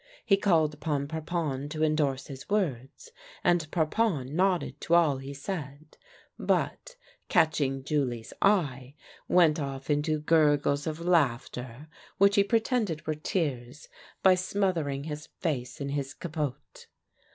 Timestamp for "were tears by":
13.05-14.33